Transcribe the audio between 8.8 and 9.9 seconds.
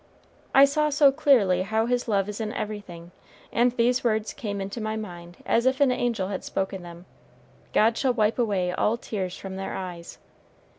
tears from their